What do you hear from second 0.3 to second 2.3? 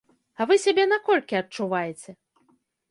А вы сябе на колькі адчуваеце?